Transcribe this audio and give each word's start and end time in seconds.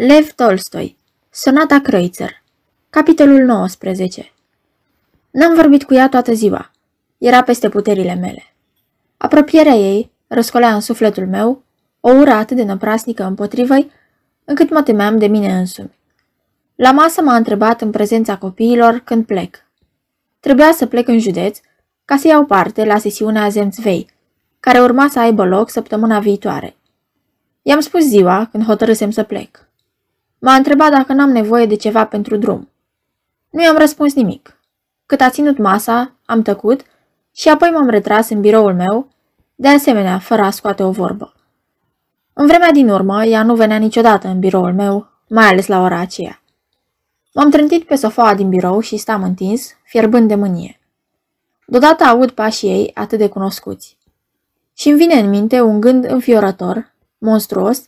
Lev 0.00 0.32
Tolstoi 0.32 0.96
Sonata 1.30 1.80
Kreutzer 1.80 2.42
Capitolul 2.90 3.44
19 3.44 4.32
N-am 5.30 5.54
vorbit 5.54 5.84
cu 5.84 5.94
ea 5.94 6.08
toată 6.08 6.32
ziua. 6.32 6.70
Era 7.18 7.42
peste 7.42 7.68
puterile 7.68 8.14
mele. 8.14 8.54
Apropierea 9.16 9.72
ei 9.72 10.10
răscolea 10.26 10.74
în 10.74 10.80
sufletul 10.80 11.26
meu 11.26 11.62
o 12.00 12.10
ură 12.10 12.30
atât 12.30 12.56
de 12.56 12.64
năprasnică 12.64 13.24
împotrivă 13.24 13.74
încât 14.44 14.70
mă 14.70 14.82
temeam 14.82 15.18
de 15.18 15.26
mine 15.26 15.58
însumi. 15.58 15.98
La 16.74 16.90
masă 16.90 17.22
m-a 17.22 17.36
întrebat 17.36 17.80
în 17.80 17.90
prezența 17.90 18.36
copiilor 18.36 18.98
când 19.04 19.26
plec. 19.26 19.64
Trebuia 20.40 20.72
să 20.72 20.86
plec 20.86 21.08
în 21.08 21.18
județ 21.18 21.60
ca 22.04 22.16
să 22.16 22.26
iau 22.26 22.44
parte 22.44 22.84
la 22.84 22.98
sesiunea 22.98 23.48
Zemțvei, 23.48 24.10
care 24.60 24.80
urma 24.80 25.08
să 25.08 25.18
aibă 25.18 25.44
loc 25.44 25.70
săptămâna 25.70 26.18
viitoare. 26.18 26.76
I-am 27.62 27.80
spus 27.80 28.04
ziua 28.04 28.48
când 28.50 28.64
hotărâsem 28.64 29.10
să 29.10 29.22
plec. 29.22 29.67
M-a 30.38 30.54
întrebat 30.54 30.90
dacă 30.90 31.12
n-am 31.12 31.30
nevoie 31.30 31.66
de 31.66 31.74
ceva 31.74 32.06
pentru 32.06 32.36
drum. 32.36 32.68
Nu 33.50 33.62
i-am 33.62 33.76
răspuns 33.76 34.14
nimic. 34.14 34.60
Cât 35.06 35.20
a 35.20 35.30
ținut 35.30 35.58
masa, 35.58 36.12
am 36.24 36.42
tăcut 36.42 36.80
și 37.34 37.48
apoi 37.48 37.70
m-am 37.70 37.88
retras 37.88 38.28
în 38.28 38.40
biroul 38.40 38.74
meu, 38.74 39.08
de 39.54 39.68
asemenea, 39.68 40.18
fără 40.18 40.42
a 40.42 40.50
scoate 40.50 40.82
o 40.82 40.90
vorbă. 40.90 41.32
În 42.32 42.46
vremea 42.46 42.70
din 42.70 42.88
urmă, 42.88 43.24
ea 43.24 43.42
nu 43.42 43.54
venea 43.54 43.76
niciodată 43.76 44.28
în 44.28 44.38
biroul 44.38 44.74
meu, 44.74 45.06
mai 45.28 45.46
ales 45.46 45.66
la 45.66 45.82
ora 45.82 45.98
aceea. 45.98 46.42
M-am 47.34 47.50
trântit 47.50 47.84
pe 47.84 47.94
sofaua 47.94 48.34
din 48.34 48.48
birou 48.48 48.80
și 48.80 48.96
stam 48.96 49.22
întins, 49.22 49.70
fierbând 49.84 50.28
de 50.28 50.34
mânie. 50.34 50.80
Deodată 51.66 52.04
aud 52.04 52.30
pașii 52.30 52.68
ei 52.68 52.90
atât 52.94 53.18
de 53.18 53.28
cunoscuți. 53.28 53.96
Și 54.74 54.88
îmi 54.88 54.98
vine 54.98 55.14
în 55.14 55.28
minte 55.28 55.60
un 55.60 55.80
gând 55.80 56.04
înfiorător, 56.10 56.94
monstruos, 57.18 57.82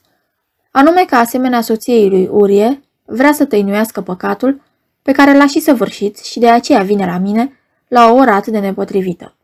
anume 0.71 1.05
că 1.05 1.15
asemenea 1.15 1.61
soției 1.61 2.09
lui 2.09 2.29
Urie 2.33 2.83
vrea 3.05 3.33
să 3.33 3.45
tăinuiască 3.45 4.01
păcatul 4.01 4.61
pe 5.03 5.13
care 5.13 5.37
l-a 5.37 5.47
și 5.47 5.61
săvârșit 5.61 6.19
și 6.19 6.39
de 6.39 6.49
aceea 6.49 6.83
vine 6.83 7.07
la 7.07 7.19
mine 7.19 7.53
la 7.89 8.11
o 8.11 8.15
oră 8.15 8.31
atât 8.31 8.53
de 8.53 8.59
nepotrivită. 8.59 9.35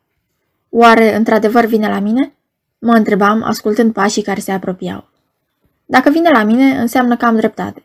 Oare 0.71 1.15
într-adevăr 1.15 1.65
vine 1.65 1.89
la 1.89 1.99
mine? 1.99 2.35
Mă 2.79 2.93
întrebam, 2.93 3.43
ascultând 3.43 3.93
pașii 3.93 4.23
care 4.23 4.41
se 4.41 4.53
apropiau. 4.53 5.09
Dacă 5.87 6.11
vine 6.11 6.31
la 6.31 6.43
mine, 6.43 6.81
înseamnă 6.81 7.17
că 7.17 7.25
am 7.25 7.37
dreptate. 7.37 7.85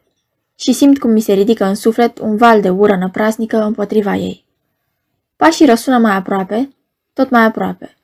Și 0.55 0.73
simt 0.73 0.99
cum 0.99 1.11
mi 1.11 1.19
se 1.21 1.33
ridică 1.33 1.65
în 1.65 1.75
suflet 1.75 2.19
un 2.19 2.35
val 2.35 2.61
de 2.61 2.69
ură 2.69 2.95
năprasnică 2.95 3.63
împotriva 3.63 4.15
ei. 4.15 4.45
Pașii 5.35 5.65
răsună 5.65 5.97
mai 5.97 6.15
aproape, 6.15 6.69
tot 7.13 7.29
mai 7.29 7.43
aproape. 7.43 7.95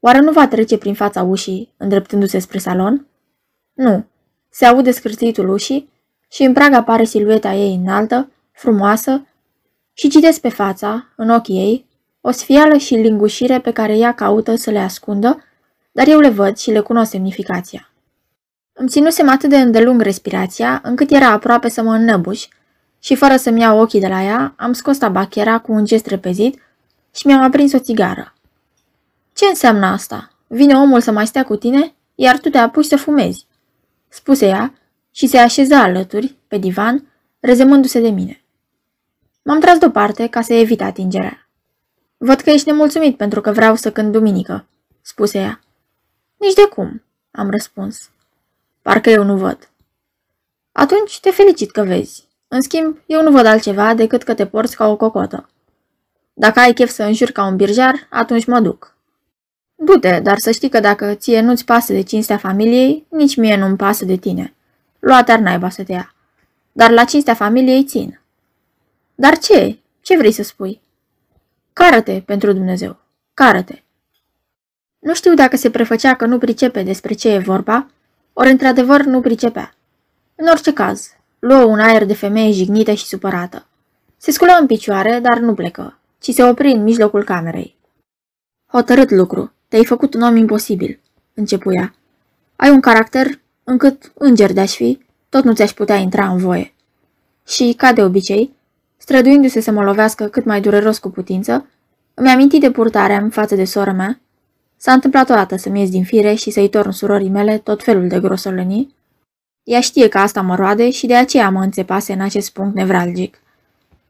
Oare 0.00 0.20
nu 0.20 0.32
va 0.32 0.48
trece 0.48 0.78
prin 0.78 0.94
fața 0.94 1.22
ușii, 1.22 1.74
îndreptându-se 1.76 2.38
spre 2.38 2.58
salon? 2.58 3.06
Nu. 3.72 4.04
Se 4.50 4.66
aude 4.66 4.90
scârțitul 4.90 5.48
ușii 5.48 5.88
și 6.30 6.42
în 6.42 6.52
prag 6.52 6.72
apare 6.72 7.04
silueta 7.04 7.52
ei 7.52 7.80
înaltă, 7.84 8.30
frumoasă, 8.52 9.26
și 9.92 10.08
citesc 10.08 10.40
pe 10.40 10.48
fața, 10.48 11.06
în 11.16 11.30
ochii 11.30 11.56
ei, 11.56 11.86
o 12.20 12.30
sfială 12.30 12.76
și 12.76 12.94
lingușire 12.94 13.60
pe 13.60 13.72
care 13.72 13.96
ea 13.96 14.14
caută 14.14 14.54
să 14.54 14.70
le 14.70 14.78
ascundă, 14.78 15.44
dar 15.92 16.08
eu 16.08 16.20
le 16.20 16.28
văd 16.28 16.56
și 16.56 16.70
le 16.70 16.80
cunosc 16.80 17.10
semnificația. 17.10 17.90
Îmi 18.72 18.88
ținusem 18.88 19.28
atât 19.28 19.50
de 19.50 19.56
îndelung 19.56 20.00
respirația, 20.00 20.80
încât 20.84 21.10
era 21.10 21.30
aproape 21.30 21.68
să 21.68 21.82
mă 21.82 21.94
înnăbuș 21.94 22.46
și 22.98 23.14
fără 23.14 23.36
să-mi 23.36 23.60
iau 23.60 23.80
ochii 23.80 24.00
de 24.00 24.08
la 24.08 24.22
ea, 24.22 24.54
am 24.56 24.72
scos 24.72 24.98
tabachera 24.98 25.58
cu 25.58 25.72
un 25.72 25.84
gest 25.84 26.06
repezit 26.06 26.62
și 27.14 27.26
mi-am 27.26 27.42
aprins 27.42 27.72
o 27.72 27.78
țigară. 27.78 28.34
Ce 29.32 29.44
înseamnă 29.44 29.86
asta? 29.86 30.30
Vine 30.46 30.74
omul 30.74 31.00
să 31.00 31.10
mai 31.10 31.26
stea 31.26 31.44
cu 31.44 31.56
tine, 31.56 31.94
iar 32.14 32.38
tu 32.38 32.48
te 32.48 32.58
apuci 32.58 32.84
să 32.84 32.96
fumezi, 32.96 33.46
spuse 34.10 34.46
ea 34.46 34.74
și 35.10 35.26
se 35.26 35.38
așeză 35.38 35.74
alături, 35.74 36.36
pe 36.48 36.58
divan, 36.58 37.06
rezemându-se 37.40 38.00
de 38.00 38.08
mine. 38.08 38.42
M-am 39.42 39.60
tras 39.60 39.78
deoparte 39.78 40.26
ca 40.26 40.40
să 40.40 40.54
evit 40.54 40.80
atingerea. 40.80 41.48
Văd 42.16 42.40
că 42.40 42.50
ești 42.50 42.68
nemulțumit 42.68 43.16
pentru 43.16 43.40
că 43.40 43.52
vreau 43.52 43.74
să 43.74 43.92
cânt 43.92 44.12
duminică, 44.12 44.66
spuse 45.00 45.38
ea. 45.38 45.60
Nici 46.36 46.54
de 46.54 46.68
cum, 46.74 47.02
am 47.30 47.50
răspuns. 47.50 48.10
Parcă 48.82 49.10
eu 49.10 49.24
nu 49.24 49.36
văd. 49.36 49.70
Atunci 50.72 51.20
te 51.20 51.30
felicit 51.30 51.70
că 51.70 51.82
vezi. 51.82 52.28
În 52.48 52.60
schimb, 52.60 52.98
eu 53.06 53.22
nu 53.22 53.30
văd 53.30 53.46
altceva 53.46 53.94
decât 53.94 54.22
că 54.22 54.34
te 54.34 54.46
porți 54.46 54.76
ca 54.76 54.88
o 54.88 54.96
cocotă. 54.96 55.48
Dacă 56.32 56.60
ai 56.60 56.72
chef 56.72 56.90
să 56.90 57.02
înjuri 57.02 57.32
ca 57.32 57.44
un 57.44 57.56
birjar, 57.56 58.06
atunci 58.10 58.44
mă 58.44 58.60
duc. 58.60 58.96
Du-te, 59.82 60.20
dar 60.22 60.38
să 60.38 60.50
știi 60.50 60.68
că 60.68 60.80
dacă 60.80 61.14
ție 61.14 61.40
nu-ți 61.40 61.64
pasă 61.64 61.92
de 61.92 62.02
cinstea 62.02 62.36
familiei, 62.36 63.06
nici 63.08 63.36
mie 63.36 63.56
nu-mi 63.56 63.76
pasă 63.76 64.04
de 64.04 64.16
tine. 64.16 64.54
Lua-te-ar 64.98 65.38
naiba 65.38 65.68
să 65.68 65.84
te 65.84 65.92
ia. 65.92 66.14
Dar 66.72 66.90
la 66.90 67.04
cinstea 67.04 67.34
familiei 67.34 67.84
țin. 67.84 68.20
Dar 69.14 69.38
ce? 69.38 69.78
Ce 70.00 70.16
vrei 70.16 70.32
să 70.32 70.42
spui? 70.42 70.80
Cară-te, 71.72 72.22
pentru 72.26 72.52
Dumnezeu. 72.52 72.96
Cară-te. 73.34 73.82
Nu 74.98 75.14
știu 75.14 75.34
dacă 75.34 75.56
se 75.56 75.70
prefăcea 75.70 76.14
că 76.14 76.26
nu 76.26 76.38
pricepe 76.38 76.82
despre 76.82 77.14
ce 77.14 77.28
e 77.28 77.38
vorba, 77.38 77.90
ori 78.32 78.50
într-adevăr 78.50 79.02
nu 79.02 79.20
pricepea. 79.20 79.74
În 80.34 80.46
orice 80.46 80.72
caz, 80.72 81.10
luă 81.38 81.64
un 81.64 81.78
aer 81.78 82.04
de 82.04 82.14
femeie 82.14 82.52
jignită 82.52 82.92
și 82.92 83.06
supărată. 83.06 83.66
Se 84.16 84.30
sculă 84.30 84.52
în 84.60 84.66
picioare, 84.66 85.18
dar 85.18 85.38
nu 85.38 85.54
plecă, 85.54 85.98
ci 86.18 86.30
se 86.30 86.44
opri 86.44 86.70
în 86.70 86.82
mijlocul 86.82 87.24
camerei. 87.24 87.76
Hotărât 88.66 89.10
lucru, 89.10 89.52
te-ai 89.70 89.84
făcut 89.84 90.14
un 90.14 90.22
om 90.22 90.36
imposibil, 90.36 91.00
începuia. 91.34 91.94
Ai 92.56 92.70
un 92.70 92.80
caracter 92.80 93.40
încât, 93.64 94.12
înger 94.14 94.52
de-aș 94.52 94.74
fi, 94.74 94.98
tot 95.28 95.44
nu 95.44 95.52
ți-aș 95.54 95.72
putea 95.72 95.96
intra 95.96 96.28
în 96.28 96.38
voie. 96.38 96.72
Și, 97.46 97.74
ca 97.76 97.92
de 97.92 98.02
obicei, 98.02 98.52
străduindu-se 98.96 99.60
să 99.60 99.70
mă 99.70 99.82
lovească 99.82 100.26
cât 100.26 100.44
mai 100.44 100.60
dureros 100.60 100.98
cu 100.98 101.10
putință, 101.10 101.66
îmi 102.14 102.28
aminti 102.28 102.58
de 102.58 102.70
purtarea 102.70 103.18
în 103.18 103.30
față 103.30 103.54
de 103.54 103.64
sora 103.64 103.92
mea. 103.92 104.20
S-a 104.76 104.92
întâmplat 104.92 105.30
o 105.30 105.34
dată 105.34 105.56
să-mi 105.56 105.80
ies 105.80 105.90
din 105.90 106.04
fire 106.04 106.34
și 106.34 106.50
să-i 106.50 106.68
torn 106.68 106.90
surorii 106.90 107.28
mele 107.28 107.58
tot 107.58 107.82
felul 107.82 108.08
de 108.08 108.20
grosolănii. 108.20 108.94
Ea 109.62 109.80
știe 109.80 110.08
că 110.08 110.18
asta 110.18 110.40
mă 110.40 110.54
roade 110.54 110.90
și 110.90 111.06
de 111.06 111.14
aceea 111.14 111.50
mă 111.50 111.62
înțepase 111.62 112.12
în 112.12 112.20
acest 112.20 112.52
punct 112.52 112.74
nevralgic. 112.74 113.40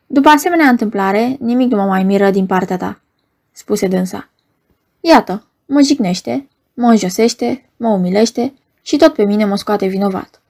După 0.06 0.28
asemenea 0.28 0.68
întâmplare, 0.68 1.36
nimic 1.40 1.70
nu 1.70 1.76
mă 1.76 1.86
mai 1.86 2.02
miră 2.02 2.30
din 2.30 2.46
partea 2.46 2.76
ta, 2.76 3.00
spuse 3.52 3.86
dânsa. 3.86 4.28
Iată, 5.00 5.44
mă 5.70 5.80
jignește, 5.82 6.48
mă 6.74 6.86
înjosește, 6.86 7.70
mă 7.76 7.88
umilește 7.88 8.54
și 8.82 8.96
tot 8.96 9.14
pe 9.14 9.24
mine 9.24 9.44
mă 9.44 9.56
scoate 9.56 9.86
vinovat. 9.86 10.42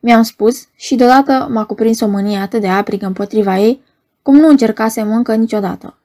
Mi-am 0.00 0.22
spus 0.22 0.66
și 0.76 0.94
deodată 0.94 1.48
m-a 1.50 1.64
cuprins 1.64 2.00
o 2.00 2.06
mânie 2.06 2.38
atât 2.38 2.60
de 2.60 2.68
aprigă 2.68 3.06
împotriva 3.06 3.58
ei, 3.58 3.82
cum 4.22 4.36
nu 4.36 4.48
încercasem 4.48 5.12
încă 5.12 5.34
niciodată. 5.34 5.98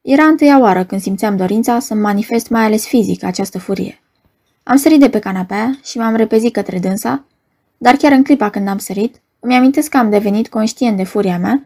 Era 0.00 0.24
întâia 0.24 0.60
oară 0.60 0.84
când 0.84 1.00
simțeam 1.00 1.36
dorința 1.36 1.78
să-mi 1.78 2.00
manifest 2.00 2.48
mai 2.48 2.64
ales 2.64 2.86
fizic 2.86 3.24
această 3.24 3.58
furie. 3.58 4.02
Am 4.62 4.76
sărit 4.76 5.00
de 5.00 5.08
pe 5.08 5.18
canapea 5.18 5.78
și 5.84 5.98
m-am 5.98 6.14
repezit 6.14 6.52
către 6.52 6.78
dânsa, 6.78 7.24
dar 7.76 7.96
chiar 7.96 8.12
în 8.12 8.22
clipa 8.22 8.50
când 8.50 8.68
am 8.68 8.78
sărit, 8.78 9.20
îmi 9.40 9.54
amintesc 9.54 9.88
că 9.88 9.96
am 9.96 10.10
devenit 10.10 10.48
conștient 10.48 10.96
de 10.96 11.04
furia 11.04 11.38
mea 11.38 11.64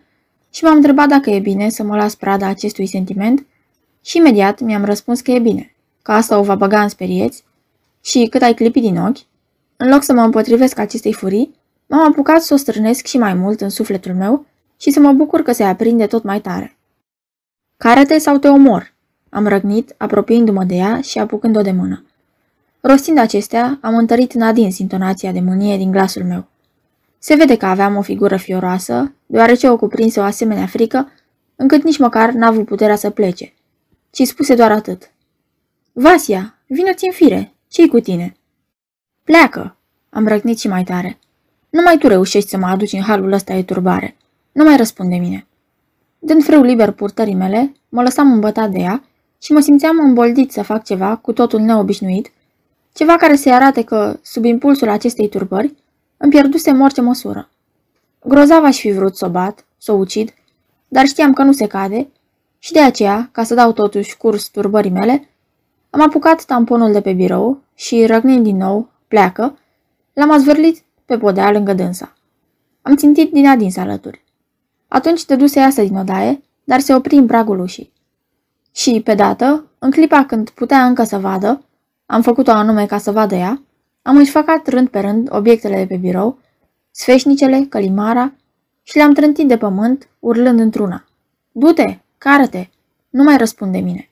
și 0.52 0.64
m-am 0.64 0.76
întrebat 0.76 1.08
dacă 1.08 1.30
e 1.30 1.38
bine 1.38 1.68
să 1.68 1.82
mă 1.82 1.96
las 1.96 2.14
prada 2.14 2.46
acestui 2.46 2.86
sentiment 2.86 3.46
și 4.04 4.16
imediat 4.16 4.60
mi-am 4.60 4.84
răspuns 4.84 5.20
că 5.20 5.30
e 5.30 5.38
bine, 5.38 5.75
că 6.06 6.12
asta 6.12 6.38
o 6.38 6.42
va 6.42 6.54
băga 6.54 6.82
în 6.82 6.88
sperieți 6.88 7.44
și 8.00 8.26
cât 8.30 8.42
ai 8.42 8.54
clipit 8.54 8.82
din 8.82 8.98
ochi, 8.98 9.18
în 9.76 9.88
loc 9.88 10.02
să 10.02 10.12
mă 10.12 10.20
împotrivesc 10.20 10.78
acestei 10.78 11.12
furii, 11.12 11.54
m-am 11.86 12.06
apucat 12.10 12.42
să 12.42 12.54
o 12.54 12.56
strânesc 12.56 13.06
și 13.06 13.18
mai 13.18 13.34
mult 13.34 13.60
în 13.60 13.68
sufletul 13.68 14.14
meu 14.14 14.46
și 14.76 14.90
să 14.90 15.00
mă 15.00 15.12
bucur 15.12 15.42
că 15.42 15.52
se 15.52 15.62
aprinde 15.62 16.06
tot 16.06 16.22
mai 16.22 16.40
tare. 16.40 16.76
Care-te 17.76 18.18
sau 18.18 18.38
te 18.38 18.48
omor? 18.48 18.94
Am 19.30 19.46
răgnit, 19.46 19.94
apropiindu-mă 19.96 20.64
de 20.64 20.74
ea 20.74 21.00
și 21.00 21.18
apucând-o 21.18 21.62
de 21.62 21.70
mână. 21.70 22.04
Rostind 22.80 23.18
acestea, 23.18 23.78
am 23.82 23.96
întărit 23.96 24.32
în 24.32 24.42
adins 24.42 24.78
intonația 24.78 25.32
de 25.32 25.40
mânie 25.40 25.76
din 25.76 25.90
glasul 25.90 26.24
meu. 26.24 26.46
Se 27.18 27.34
vede 27.34 27.56
că 27.56 27.66
aveam 27.66 27.96
o 27.96 28.02
figură 28.02 28.36
fioroasă, 28.36 29.12
deoarece 29.26 29.68
o 29.68 29.76
cuprinse 29.76 30.20
o 30.20 30.22
asemenea 30.22 30.66
frică, 30.66 31.12
încât 31.56 31.82
nici 31.82 31.98
măcar 31.98 32.30
n-a 32.30 32.46
avut 32.46 32.64
puterea 32.64 32.96
să 32.96 33.10
plece, 33.10 33.54
ci 34.10 34.22
spuse 34.22 34.54
doar 34.54 34.70
atât. 34.70 35.10
Vasia, 35.98 36.58
vină-ți 36.66 37.04
în 37.04 37.12
fire, 37.12 37.54
ce 37.68 37.88
cu 37.88 38.00
tine? 38.00 38.36
Pleacă! 39.24 39.76
Am 40.10 40.28
răgnit 40.28 40.58
și 40.58 40.68
mai 40.68 40.84
tare. 40.84 41.18
Numai 41.70 41.98
tu 41.98 42.08
reușești 42.08 42.48
să 42.48 42.56
mă 42.56 42.66
aduci 42.66 42.92
în 42.92 43.00
halul 43.00 43.32
ăsta 43.32 43.54
de 43.54 43.62
turbare. 43.62 44.16
Nu 44.52 44.64
mai 44.64 44.76
răspunde 44.76 45.16
mine. 45.16 45.46
Dând 46.18 46.42
frâu 46.42 46.62
liber 46.62 46.90
purtării 46.90 47.34
mele, 47.34 47.72
mă 47.88 48.02
lăsam 48.02 48.32
îmbătat 48.32 48.70
de 48.70 48.78
ea 48.78 49.04
și 49.42 49.52
mă 49.52 49.60
simțeam 49.60 49.98
îmboldit 49.98 50.52
să 50.52 50.62
fac 50.62 50.84
ceva 50.84 51.16
cu 51.16 51.32
totul 51.32 51.60
neobișnuit, 51.60 52.32
ceva 52.92 53.16
care 53.16 53.34
se 53.34 53.50
arate 53.50 53.82
că, 53.82 54.18
sub 54.22 54.44
impulsul 54.44 54.88
acestei 54.88 55.28
turbări, 55.28 55.74
îmi 56.16 56.30
pierduse 56.30 56.70
orice 56.70 57.00
măsură. 57.00 57.50
Grozav 58.24 58.64
aș 58.64 58.78
fi 58.78 58.92
vrut 58.92 59.16
să 59.16 59.26
o 59.26 59.28
bat, 59.28 59.66
să 59.78 59.92
o 59.92 59.94
ucid, 59.94 60.34
dar 60.88 61.06
știam 61.06 61.32
că 61.32 61.42
nu 61.42 61.52
se 61.52 61.66
cade 61.66 62.08
și 62.58 62.72
de 62.72 62.80
aceea, 62.80 63.28
ca 63.32 63.42
să 63.42 63.54
dau 63.54 63.72
totuși 63.72 64.16
curs 64.16 64.48
turbării 64.48 64.90
mele, 64.90 65.28
am 65.96 66.02
apucat 66.02 66.44
tamponul 66.44 66.92
de 66.92 67.00
pe 67.00 67.12
birou 67.12 67.62
și, 67.74 68.06
răgnind 68.06 68.44
din 68.44 68.56
nou, 68.56 68.88
pleacă, 69.08 69.58
l-am 70.12 70.30
azvârlit 70.30 70.82
pe 71.04 71.18
podea 71.18 71.50
lângă 71.50 71.72
dânsa. 71.72 72.16
Am 72.82 72.96
țintit 72.96 73.32
din 73.32 73.46
adins 73.48 73.76
alături. 73.76 74.24
Atunci 74.88 75.24
dădu 75.24 75.46
să 75.46 75.58
iasă 75.58 75.82
din 75.82 75.96
odaie, 75.96 76.42
dar 76.64 76.80
se 76.80 76.94
opri 76.94 77.16
în 77.16 77.26
pragul 77.26 77.60
ușii. 77.60 77.92
Și, 78.74 79.00
pe 79.04 79.14
dată, 79.14 79.64
în 79.78 79.90
clipa 79.90 80.24
când 80.24 80.50
putea 80.50 80.84
încă 80.84 81.04
să 81.04 81.18
vadă, 81.18 81.64
am 82.06 82.22
făcut-o 82.22 82.50
anume 82.50 82.86
ca 82.86 82.98
să 82.98 83.10
vadă 83.10 83.34
ea, 83.34 83.62
am 84.02 84.16
înșfăcat 84.16 84.68
rând 84.68 84.88
pe 84.88 85.00
rând 85.00 85.28
obiectele 85.30 85.76
de 85.76 85.86
pe 85.86 85.96
birou, 85.96 86.38
sfeșnicele, 86.90 87.66
călimara 87.68 88.32
și 88.82 88.96
le-am 88.96 89.12
trântit 89.12 89.48
de 89.48 89.56
pământ, 89.56 90.08
urlând 90.18 90.60
într-una. 90.60 91.04
Du-te, 91.52 91.98
cară-te, 92.18 92.68
nu 93.08 93.22
mai 93.22 93.36
răspunde 93.36 93.78
mine. 93.78 94.10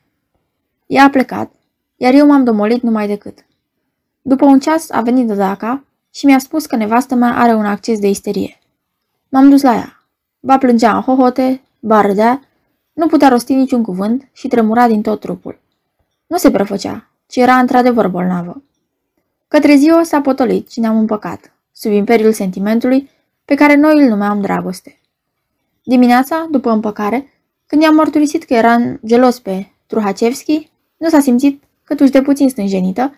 Ea 0.86 1.04
a 1.04 1.10
plecat, 1.10 1.52
iar 1.96 2.14
eu 2.14 2.26
m-am 2.26 2.44
domolit 2.44 2.82
numai 2.82 3.06
decât. 3.06 3.38
După 4.22 4.44
un 4.44 4.60
ceas 4.60 4.90
a 4.90 5.00
venit 5.00 5.26
Daca 5.26 5.84
și 6.10 6.26
mi-a 6.26 6.38
spus 6.38 6.66
că 6.66 6.76
nevastă 6.76 7.14
mea 7.14 7.34
are 7.34 7.54
un 7.54 7.66
acces 7.66 7.98
de 7.98 8.08
isterie. 8.08 8.58
M-am 9.28 9.50
dus 9.50 9.62
la 9.62 9.74
ea. 9.74 10.04
Ba 10.40 10.58
plângea 10.58 10.96
în 10.96 11.02
hohote, 11.02 11.62
ba 11.80 12.00
râdea, 12.00 12.40
nu 12.92 13.06
putea 13.06 13.28
rosti 13.28 13.54
niciun 13.54 13.82
cuvânt 13.82 14.28
și 14.32 14.48
tremura 14.48 14.88
din 14.88 15.02
tot 15.02 15.20
trupul. 15.20 15.60
Nu 16.26 16.36
se 16.36 16.50
prefăcea, 16.50 17.10
ci 17.26 17.36
era 17.36 17.54
într-adevăr 17.54 18.08
bolnavă. 18.08 18.62
Către 19.48 19.74
ziua 19.74 20.02
s-a 20.02 20.20
potolit 20.20 20.70
și 20.70 20.80
ne-am 20.80 20.98
împăcat, 20.98 21.52
sub 21.72 21.92
imperiul 21.92 22.32
sentimentului 22.32 23.10
pe 23.44 23.54
care 23.54 23.74
noi 23.74 24.02
îl 24.02 24.08
numeam 24.08 24.40
dragoste. 24.40 24.98
Dimineața, 25.82 26.46
după 26.50 26.70
împăcare, 26.70 27.32
când 27.66 27.82
i-am 27.82 27.94
mărturisit 27.94 28.44
că 28.44 28.54
eram 28.54 29.00
gelos 29.06 29.40
pe 29.40 29.66
Truhacevski, 29.86 30.70
nu 30.96 31.08
s-a 31.08 31.20
simțit 31.20 31.62
cât 31.84 32.10
de 32.10 32.22
puțin 32.22 32.48
stânjenită 32.48 33.14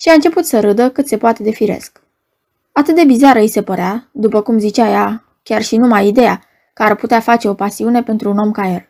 și 0.00 0.08
a 0.08 0.12
început 0.12 0.44
să 0.44 0.60
râdă 0.60 0.90
cât 0.90 1.06
se 1.06 1.16
poate 1.16 1.42
de 1.42 1.50
firesc. 1.50 2.02
Atât 2.72 2.94
de 2.94 3.04
bizară 3.04 3.38
îi 3.38 3.48
se 3.48 3.62
părea, 3.62 4.08
după 4.12 4.40
cum 4.42 4.58
zicea 4.58 4.88
ea, 4.88 5.24
chiar 5.42 5.62
și 5.62 5.76
numai 5.76 6.08
ideea 6.08 6.42
că 6.74 6.82
ar 6.82 6.94
putea 6.94 7.20
face 7.20 7.48
o 7.48 7.54
pasiune 7.54 8.02
pentru 8.02 8.30
un 8.30 8.38
om 8.38 8.50
ca 8.50 8.66
el. 8.66 8.88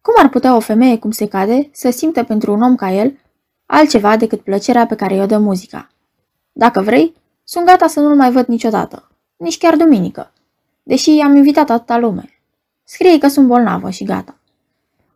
Cum 0.00 0.14
ar 0.18 0.28
putea 0.28 0.56
o 0.56 0.60
femeie 0.60 0.98
cum 0.98 1.10
se 1.10 1.26
cade 1.26 1.70
să 1.72 1.90
simtă 1.90 2.22
pentru 2.22 2.52
un 2.52 2.62
om 2.62 2.74
ca 2.74 2.90
el 2.90 3.18
altceva 3.66 4.16
decât 4.16 4.40
plăcerea 4.40 4.86
pe 4.86 4.94
care 4.94 5.20
o 5.20 5.26
dă 5.26 5.38
muzica? 5.38 5.88
Dacă 6.52 6.80
vrei, 6.80 7.14
sunt 7.44 7.66
gata 7.66 7.86
să 7.86 8.00
nu-l 8.00 8.16
mai 8.16 8.32
văd 8.32 8.46
niciodată, 8.46 9.10
nici 9.36 9.58
chiar 9.58 9.76
duminică, 9.76 10.32
deși 10.82 11.10
am 11.10 11.36
invitat 11.36 11.70
atâta 11.70 11.98
lume. 11.98 12.40
Scrie 12.84 13.18
că 13.18 13.28
sunt 13.28 13.46
bolnavă 13.46 13.90
și 13.90 14.04
gata. 14.04 14.38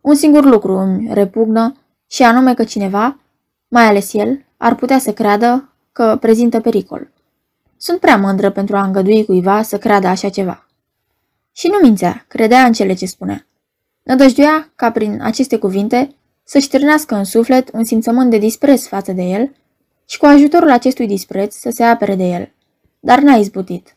Un 0.01 0.15
singur 0.15 0.45
lucru 0.45 0.77
îmi 0.77 1.13
repugnă 1.13 1.75
și 2.11 2.23
anume 2.23 2.53
că 2.53 2.63
cineva, 2.63 3.19
mai 3.67 3.85
ales 3.85 4.13
el, 4.13 4.45
ar 4.57 4.75
putea 4.75 4.99
să 4.99 5.13
creadă 5.13 5.69
că 5.91 6.17
prezintă 6.19 6.59
pericol. 6.59 7.11
Sunt 7.77 7.99
prea 7.99 8.17
mândră 8.17 8.51
pentru 8.51 8.75
a 8.77 8.83
îngădui 8.83 9.25
cuiva 9.25 9.61
să 9.61 9.77
creadă 9.77 10.07
așa 10.07 10.29
ceva. 10.29 10.67
Și 11.51 11.67
nu 11.67 11.77
mințea, 11.81 12.25
credea 12.27 12.63
în 12.65 12.73
cele 12.73 12.93
ce 12.93 13.05
spunea. 13.05 13.45
Nădăjduia 14.03 14.71
ca 14.75 14.91
prin 14.91 15.19
aceste 15.21 15.57
cuvinte 15.57 16.15
să-și 16.43 16.69
târnească 16.69 17.15
în 17.15 17.23
suflet 17.23 17.69
un 17.73 17.83
simțământ 17.83 18.29
de 18.29 18.37
dispreț 18.37 18.85
față 18.85 19.11
de 19.11 19.23
el 19.23 19.55
și 20.05 20.17
cu 20.17 20.25
ajutorul 20.25 20.71
acestui 20.71 21.07
dispreț 21.07 21.55
să 21.55 21.69
se 21.73 21.83
apere 21.83 22.15
de 22.15 22.23
el. 22.23 22.51
Dar 22.99 23.19
n-a 23.19 23.35
izbutit. 23.35 23.95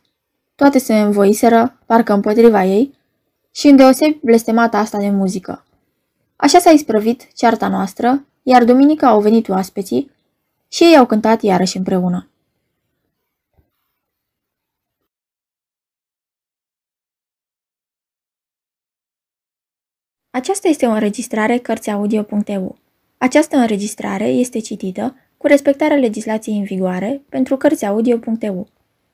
Toate 0.55 0.79
se 0.79 0.95
învoiseră, 0.95 1.79
parcă 1.87 2.13
împotriva 2.13 2.65
ei, 2.65 2.99
și 3.51 3.69
îndeosebi 3.69 4.19
blestemata 4.23 4.79
asta 4.79 4.99
de 4.99 5.11
muzică. 5.11 5.65
Așa 6.37 6.59
s-a 6.59 6.71
isprăvit 6.71 7.33
cearta 7.35 7.69
noastră, 7.69 8.27
iar 8.43 8.65
duminică 8.65 9.07
au 9.07 9.21
venit 9.21 9.49
oaspeții 9.49 10.11
și 10.69 10.83
ei 10.83 10.97
au 10.97 11.07
cântat 11.07 11.43
iarăși 11.43 11.77
împreună. 11.77 12.29
Aceasta 20.31 20.69
este 20.69 20.87
o 20.87 20.91
înregistrare 20.91 21.59
Cărțiaudio.eu. 21.59 22.79
Această 23.19 23.57
înregistrare 23.57 24.27
este 24.27 24.61
citită 24.61 25.17
cu 25.37 25.47
respectarea 25.47 25.97
legislației 25.97 26.57
în 26.57 26.65
vigoare 26.65 27.23
pentru 27.29 27.57
Cărțiaudio.eu. 27.57 28.69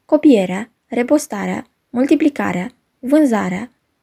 Copierea, 0.04 0.70
repostarea, 0.86 1.66
multiplicarea, 1.90 2.72
vânzarea, 2.98 3.70